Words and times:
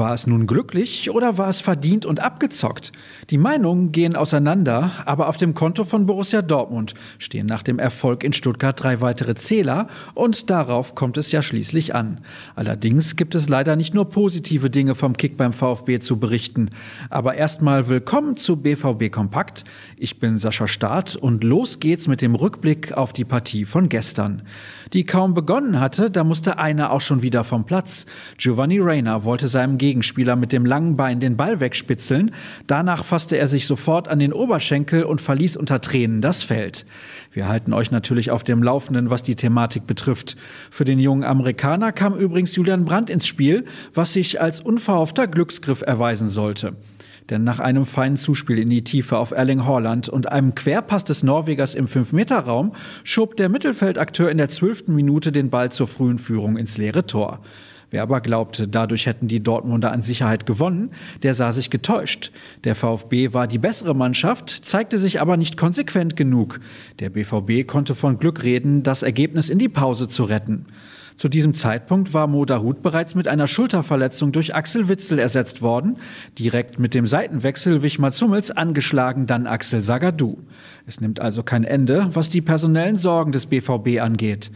War 0.00 0.14
es 0.14 0.26
nun 0.26 0.46
glücklich 0.46 1.10
oder 1.10 1.36
war 1.36 1.50
es 1.50 1.60
verdient 1.60 2.06
und 2.06 2.20
abgezockt? 2.20 2.90
Die 3.28 3.36
Meinungen 3.36 3.92
gehen 3.92 4.16
auseinander, 4.16 4.92
aber 5.04 5.28
auf 5.28 5.36
dem 5.36 5.52
Konto 5.52 5.84
von 5.84 6.06
Borussia 6.06 6.40
Dortmund 6.40 6.94
stehen 7.18 7.44
nach 7.44 7.62
dem 7.62 7.78
Erfolg 7.78 8.24
in 8.24 8.32
Stuttgart 8.32 8.82
drei 8.82 9.02
weitere 9.02 9.34
Zähler 9.34 9.88
und 10.14 10.48
darauf 10.48 10.94
kommt 10.94 11.18
es 11.18 11.32
ja 11.32 11.42
schließlich 11.42 11.94
an. 11.94 12.22
Allerdings 12.56 13.14
gibt 13.14 13.34
es 13.34 13.50
leider 13.50 13.76
nicht 13.76 13.92
nur 13.92 14.08
positive 14.08 14.70
Dinge 14.70 14.94
vom 14.94 15.18
Kick 15.18 15.36
beim 15.36 15.52
VfB 15.52 15.98
zu 15.98 16.18
berichten. 16.18 16.70
Aber 17.10 17.34
erstmal 17.34 17.90
willkommen 17.90 18.38
zu 18.38 18.56
BVB 18.56 19.12
Kompakt. 19.12 19.64
Ich 19.98 20.18
bin 20.18 20.38
Sascha 20.38 20.66
Staat 20.66 21.14
und 21.14 21.44
los 21.44 21.78
geht's 21.78 22.08
mit 22.08 22.22
dem 22.22 22.36
Rückblick 22.36 22.94
auf 22.94 23.12
die 23.12 23.26
Partie 23.26 23.66
von 23.66 23.90
gestern. 23.90 24.44
Die 24.94 25.04
kaum 25.04 25.34
begonnen 25.34 25.78
hatte, 25.78 26.10
da 26.10 26.24
musste 26.24 26.56
einer 26.56 26.90
auch 26.90 27.02
schon 27.02 27.20
wieder 27.20 27.44
vom 27.44 27.66
Platz. 27.66 28.06
Giovanni 28.38 28.78
Reina 28.80 29.24
wollte 29.24 29.46
seinem 29.46 29.76
Gegenspieler 29.90 30.36
mit 30.36 30.52
dem 30.52 30.64
langen 30.64 30.96
Bein 30.96 31.18
den 31.18 31.36
Ball 31.36 31.58
wegspitzeln. 31.58 32.30
Danach 32.68 33.04
fasste 33.04 33.36
er 33.36 33.48
sich 33.48 33.66
sofort 33.66 34.06
an 34.06 34.20
den 34.20 34.32
Oberschenkel 34.32 35.02
und 35.02 35.20
verließ 35.20 35.56
unter 35.56 35.80
Tränen 35.80 36.22
das 36.22 36.44
Feld. 36.44 36.86
Wir 37.32 37.48
halten 37.48 37.72
euch 37.72 37.90
natürlich 37.90 38.30
auf 38.30 38.44
dem 38.44 38.62
Laufenden, 38.62 39.10
was 39.10 39.24
die 39.24 39.34
Thematik 39.34 39.88
betrifft. 39.88 40.36
Für 40.70 40.84
den 40.84 41.00
jungen 41.00 41.24
Amerikaner 41.24 41.90
kam 41.90 42.16
übrigens 42.16 42.54
Julian 42.54 42.84
Brandt 42.84 43.10
ins 43.10 43.26
Spiel, 43.26 43.64
was 43.92 44.12
sich 44.12 44.40
als 44.40 44.60
unverhoffter 44.60 45.26
Glücksgriff 45.26 45.82
erweisen 45.82 46.28
sollte. 46.28 46.76
Denn 47.28 47.42
nach 47.42 47.58
einem 47.58 47.84
feinen 47.84 48.16
Zuspiel 48.16 48.60
in 48.60 48.70
die 48.70 48.84
Tiefe 48.84 49.18
auf 49.18 49.32
Erling 49.32 49.66
Haaland 49.66 50.08
und 50.08 50.30
einem 50.30 50.54
Querpass 50.54 51.02
des 51.02 51.24
Norwegers 51.24 51.74
im 51.74 51.88
5-Meter-Raum 51.88 52.74
schob 53.02 53.36
der 53.36 53.48
Mittelfeldakteur 53.48 54.30
in 54.30 54.38
der 54.38 54.50
zwölften 54.50 54.94
Minute 54.94 55.32
den 55.32 55.50
Ball 55.50 55.72
zur 55.72 55.88
frühen 55.88 56.20
Führung 56.20 56.56
ins 56.56 56.78
leere 56.78 57.06
Tor. 57.06 57.40
Wer 57.90 58.02
aber 58.02 58.20
glaubte, 58.20 58.68
dadurch 58.68 59.06
hätten 59.06 59.26
die 59.26 59.42
Dortmunder 59.42 59.90
an 59.90 60.02
Sicherheit 60.02 60.46
gewonnen, 60.46 60.90
der 61.22 61.34
sah 61.34 61.50
sich 61.50 61.70
getäuscht. 61.70 62.30
Der 62.64 62.76
VfB 62.76 63.32
war 63.32 63.48
die 63.48 63.58
bessere 63.58 63.94
Mannschaft, 63.94 64.50
zeigte 64.50 64.96
sich 64.96 65.20
aber 65.20 65.36
nicht 65.36 65.56
konsequent 65.56 66.16
genug. 66.16 66.60
Der 67.00 67.10
BVB 67.10 67.66
konnte 67.66 67.94
von 67.94 68.18
Glück 68.18 68.44
reden, 68.44 68.82
das 68.84 69.02
Ergebnis 69.02 69.48
in 69.48 69.58
die 69.58 69.68
Pause 69.68 70.06
zu 70.06 70.24
retten. 70.24 70.66
Zu 71.20 71.28
diesem 71.28 71.52
Zeitpunkt 71.52 72.14
war 72.14 72.28
Mo 72.28 72.46
Dahut 72.46 72.80
bereits 72.80 73.14
mit 73.14 73.28
einer 73.28 73.46
Schulterverletzung 73.46 74.32
durch 74.32 74.54
Axel 74.54 74.88
Witzel 74.88 75.18
ersetzt 75.18 75.60
worden. 75.60 75.98
Direkt 76.38 76.78
mit 76.78 76.94
dem 76.94 77.06
Seitenwechsel 77.06 77.82
wich 77.82 77.98
Mats 77.98 78.22
Hummels 78.22 78.50
angeschlagen 78.50 79.26
dann 79.26 79.46
Axel 79.46 79.82
Sagadou. 79.82 80.38
Es 80.86 81.02
nimmt 81.02 81.20
also 81.20 81.42
kein 81.42 81.64
Ende, 81.64 82.08
was 82.14 82.30
die 82.30 82.40
personellen 82.40 82.96
Sorgen 82.96 83.32
des 83.32 83.44
BVB 83.44 84.00
angeht. 84.00 84.50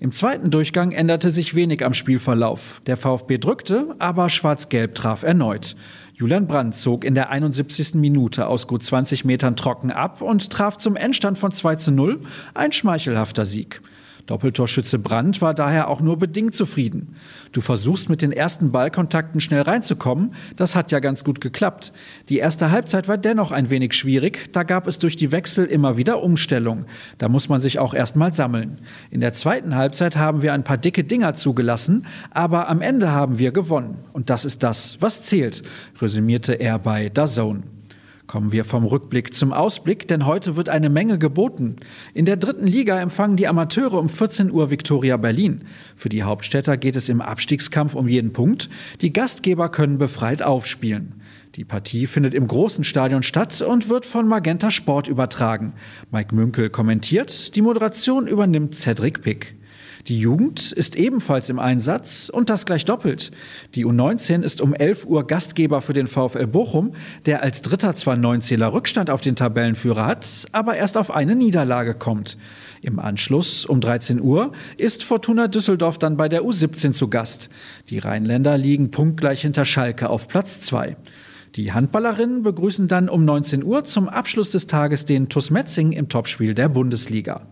Im 0.00 0.12
zweiten 0.12 0.52
Durchgang 0.52 0.92
änderte 0.92 1.32
sich 1.32 1.56
wenig 1.56 1.84
am 1.84 1.92
Spielverlauf. 1.92 2.80
Der 2.86 2.96
VfB 2.96 3.38
drückte, 3.38 3.96
aber 3.98 4.28
Schwarz-Gelb 4.28 4.94
traf 4.94 5.24
erneut. 5.24 5.74
Julian 6.14 6.46
Brandt 6.46 6.76
zog 6.76 7.04
in 7.04 7.16
der 7.16 7.30
71. 7.30 7.94
Minute 7.94 8.46
aus 8.46 8.68
gut 8.68 8.84
20 8.84 9.24
Metern 9.24 9.56
trocken 9.56 9.90
ab 9.90 10.22
und 10.22 10.50
traf 10.50 10.76
zum 10.76 10.94
Endstand 10.94 11.36
von 11.36 11.50
2 11.50 11.76
zu 11.76 11.90
0 11.90 12.20
ein 12.54 12.70
schmeichelhafter 12.70 13.44
Sieg. 13.44 13.80
Doppeltorschütze 14.28 14.98
Brandt 14.98 15.40
war 15.40 15.54
daher 15.54 15.88
auch 15.88 16.02
nur 16.02 16.18
bedingt 16.18 16.54
zufrieden. 16.54 17.16
Du 17.52 17.62
versuchst 17.62 18.10
mit 18.10 18.20
den 18.20 18.30
ersten 18.30 18.70
Ballkontakten 18.70 19.40
schnell 19.40 19.62
reinzukommen, 19.62 20.34
das 20.54 20.76
hat 20.76 20.92
ja 20.92 21.00
ganz 21.00 21.24
gut 21.24 21.40
geklappt. 21.40 21.94
Die 22.28 22.36
erste 22.36 22.70
Halbzeit 22.70 23.08
war 23.08 23.16
dennoch 23.16 23.52
ein 23.52 23.70
wenig 23.70 23.94
schwierig, 23.94 24.52
da 24.52 24.64
gab 24.64 24.86
es 24.86 24.98
durch 24.98 25.16
die 25.16 25.32
Wechsel 25.32 25.64
immer 25.64 25.96
wieder 25.96 26.22
Umstellung. 26.22 26.84
Da 27.16 27.30
muss 27.30 27.48
man 27.48 27.62
sich 27.62 27.78
auch 27.78 27.94
erstmal 27.94 28.34
sammeln. 28.34 28.82
In 29.10 29.20
der 29.20 29.32
zweiten 29.32 29.74
Halbzeit 29.74 30.16
haben 30.16 30.42
wir 30.42 30.52
ein 30.52 30.62
paar 30.62 30.76
dicke 30.76 31.04
Dinger 31.04 31.32
zugelassen, 31.32 32.06
aber 32.30 32.68
am 32.68 32.82
Ende 32.82 33.10
haben 33.10 33.38
wir 33.38 33.50
gewonnen. 33.50 34.04
Und 34.12 34.28
das 34.28 34.44
ist 34.44 34.62
das, 34.62 34.98
was 35.00 35.22
zählt, 35.22 35.62
resümierte 36.02 36.52
er 36.52 36.78
bei 36.78 37.08
DAZN. 37.08 37.77
Kommen 38.28 38.52
wir 38.52 38.66
vom 38.66 38.84
Rückblick 38.84 39.32
zum 39.32 39.54
Ausblick, 39.54 40.06
denn 40.06 40.26
heute 40.26 40.54
wird 40.54 40.68
eine 40.68 40.90
Menge 40.90 41.18
geboten. 41.18 41.76
In 42.12 42.26
der 42.26 42.36
dritten 42.36 42.66
Liga 42.66 43.00
empfangen 43.00 43.38
die 43.38 43.48
Amateure 43.48 43.94
um 43.94 44.10
14 44.10 44.52
Uhr 44.52 44.70
Viktoria 44.70 45.16
Berlin. 45.16 45.64
Für 45.96 46.10
die 46.10 46.24
Hauptstädter 46.24 46.76
geht 46.76 46.94
es 46.94 47.08
im 47.08 47.22
Abstiegskampf 47.22 47.94
um 47.94 48.06
jeden 48.06 48.34
Punkt. 48.34 48.68
Die 49.00 49.14
Gastgeber 49.14 49.70
können 49.70 49.96
befreit 49.96 50.42
aufspielen. 50.42 51.22
Die 51.54 51.64
Partie 51.64 52.06
findet 52.06 52.34
im 52.34 52.46
großen 52.46 52.84
Stadion 52.84 53.22
statt 53.22 53.62
und 53.62 53.88
wird 53.88 54.04
von 54.04 54.28
Magenta 54.28 54.70
Sport 54.70 55.08
übertragen. 55.08 55.72
Mike 56.10 56.34
Münkel 56.34 56.68
kommentiert, 56.68 57.56
die 57.56 57.62
Moderation 57.62 58.26
übernimmt 58.26 58.74
Cedric 58.74 59.22
Pick. 59.22 59.57
Die 60.08 60.18
Jugend 60.18 60.72
ist 60.72 60.96
ebenfalls 60.96 61.50
im 61.50 61.58
Einsatz 61.58 62.30
und 62.32 62.48
das 62.48 62.64
gleich 62.64 62.86
doppelt. 62.86 63.30
Die 63.74 63.84
U19 63.84 64.42
ist 64.42 64.62
um 64.62 64.72
11 64.72 65.04
Uhr 65.04 65.26
Gastgeber 65.26 65.82
für 65.82 65.92
den 65.92 66.06
VfL 66.06 66.46
Bochum, 66.46 66.94
der 67.26 67.42
als 67.42 67.60
Dritter 67.60 67.94
zwar 67.94 68.16
neun 68.16 68.40
Zähler 68.40 68.72
Rückstand 68.72 69.10
auf 69.10 69.20
den 69.20 69.36
Tabellenführer 69.36 70.06
hat, 70.06 70.26
aber 70.52 70.76
erst 70.76 70.96
auf 70.96 71.10
eine 71.10 71.36
Niederlage 71.36 71.92
kommt. 71.92 72.38
Im 72.80 72.98
Anschluss 73.00 73.66
um 73.66 73.82
13 73.82 74.22
Uhr 74.22 74.52
ist 74.78 75.04
Fortuna 75.04 75.46
Düsseldorf 75.46 75.98
dann 75.98 76.16
bei 76.16 76.30
der 76.30 76.42
U17 76.42 76.92
zu 76.92 77.08
Gast. 77.08 77.50
Die 77.90 77.98
Rheinländer 77.98 78.56
liegen 78.56 78.90
punktgleich 78.90 79.42
hinter 79.42 79.66
Schalke 79.66 80.08
auf 80.08 80.26
Platz 80.26 80.62
2. 80.62 80.96
Die 81.54 81.72
Handballerinnen 81.72 82.42
begrüßen 82.42 82.88
dann 82.88 83.10
um 83.10 83.26
19 83.26 83.62
Uhr 83.62 83.84
zum 83.84 84.08
Abschluss 84.08 84.48
des 84.50 84.66
Tages 84.66 85.04
den 85.04 85.28
TuS 85.28 85.50
Metzing 85.50 85.92
im 85.92 86.08
Topspiel 86.08 86.54
der 86.54 86.70
Bundesliga. 86.70 87.46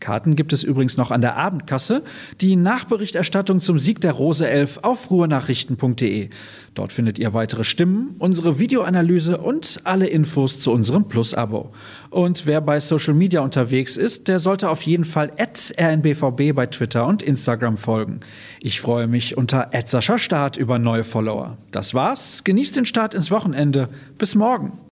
Karten 0.00 0.36
gibt 0.36 0.52
es 0.52 0.62
übrigens 0.62 0.96
noch 0.96 1.10
an 1.10 1.20
der 1.20 1.36
Abendkasse. 1.36 2.02
Die 2.40 2.56
Nachberichterstattung 2.56 3.60
zum 3.60 3.78
Sieg 3.78 4.00
der 4.00 4.12
Rose 4.12 4.48
11 4.48 4.80
auf 4.82 5.10
ruhenachrichten.de. 5.10 6.30
Dort 6.74 6.92
findet 6.92 7.18
ihr 7.18 7.32
weitere 7.32 7.64
Stimmen, 7.64 8.16
unsere 8.18 8.58
Videoanalyse 8.58 9.38
und 9.38 9.80
alle 9.84 10.06
Infos 10.06 10.60
zu 10.60 10.72
unserem 10.72 11.08
Plus-Abo. 11.08 11.72
Und 12.10 12.44
wer 12.44 12.60
bei 12.60 12.80
Social 12.80 13.14
Media 13.14 13.40
unterwegs 13.40 13.96
ist, 13.96 14.28
der 14.28 14.38
sollte 14.40 14.68
auf 14.68 14.82
jeden 14.82 15.06
Fall 15.06 15.32
rnbvb 15.38 16.52
bei 16.52 16.66
Twitter 16.66 17.06
und 17.06 17.22
Instagram 17.22 17.78
folgen. 17.78 18.20
Ich 18.60 18.80
freue 18.80 19.06
mich 19.06 19.38
unter 19.38 19.70
Start 20.18 20.58
über 20.58 20.78
neue 20.78 21.04
Follower. 21.04 21.56
Das 21.70 21.94
war's. 21.94 22.44
Genießt 22.44 22.76
den 22.76 22.86
Start 22.86 23.14
ins 23.14 23.30
Wochenende. 23.30 23.88
Bis 24.18 24.34
morgen. 24.34 24.78